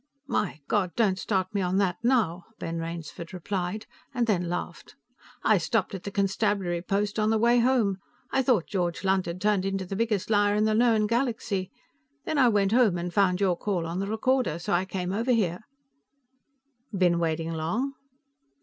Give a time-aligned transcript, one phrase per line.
[0.25, 3.85] "My God, don't start me on that now!" Ben Rainsford replied,
[4.15, 4.95] and then laughed.
[5.43, 7.99] "I stopped at the constabulary post on the way home.
[8.31, 11.69] I thought George Lunt had turned into the biggest liar in the known galaxy.
[12.25, 15.33] Then I went home, and found your call on the recorder, so I came over
[15.33, 15.61] here."
[16.91, 17.93] "Been waiting long?"